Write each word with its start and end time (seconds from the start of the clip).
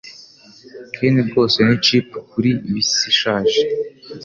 Ken 0.95 1.15
rwose 1.29 1.57
ni 1.65 1.75
chip 1.85 2.07
kuri 2.31 2.49
bisi 2.71 3.03
ishaje. 3.11 3.61